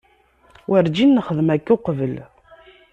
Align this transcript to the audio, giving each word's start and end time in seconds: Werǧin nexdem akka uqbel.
Werǧin 0.69 1.09
nexdem 1.15 1.49
akka 1.55 1.73
uqbel. 1.75 2.15